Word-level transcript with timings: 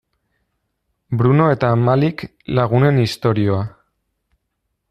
Bruno 1.19 1.51
eta 1.57 1.69
Malik 1.83 2.25
lagunen 2.61 3.01
istorioa. 3.07 3.63